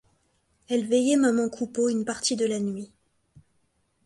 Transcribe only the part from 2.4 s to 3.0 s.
la nuit.